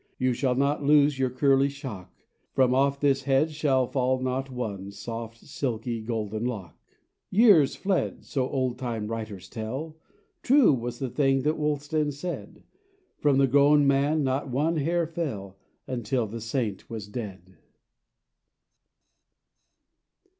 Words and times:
You 0.17 0.33
shall 0.33 0.55
not 0.55 0.81
lose 0.83 1.19
your 1.19 1.29
curly 1.29 1.69
shock; 1.69 2.23
From 2.53 2.73
off 2.73 2.99
this 2.99 3.21
head 3.25 3.51
shall 3.51 3.85
fall 3.85 4.19
not 4.19 4.49
one 4.49 4.89
Soft 4.89 5.37
silky 5.37 6.01
golden 6.01 6.43
lock." 6.43 6.75
Years 7.29 7.75
fled 7.75 8.25
(so 8.25 8.49
old 8.49 8.79
time 8.79 9.05
writers 9.05 9.47
tell): 9.47 9.95
True 10.41 10.73
was 10.73 10.97
the 10.97 11.11
thing 11.11 11.43
that 11.43 11.55
Wulstan 11.55 12.11
said; 12.11 12.63
From 13.19 13.37
the 13.37 13.45
grown 13.45 13.85
man 13.85 14.23
not 14.23 14.49
one 14.49 14.77
hair 14.77 15.05
fell 15.05 15.59
—'Until 15.85 16.25
the 16.25 16.41
Saint 16.41 16.89
was 16.89 17.07
dead. 17.07 17.57